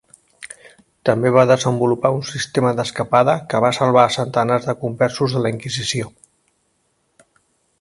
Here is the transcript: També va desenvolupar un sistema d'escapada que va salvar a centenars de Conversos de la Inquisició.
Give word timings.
També 1.09 1.31
va 1.35 1.43
desenvolupar 1.51 2.11
un 2.15 2.23
sistema 2.29 2.71
d'escapada 2.79 3.35
que 3.51 3.61
va 3.67 3.71
salvar 3.81 4.07
a 4.07 4.15
centenars 4.17 4.67
de 4.71 4.75
Conversos 4.87 5.37
de 5.39 5.43
la 5.45 5.53
Inquisició. 5.57 6.11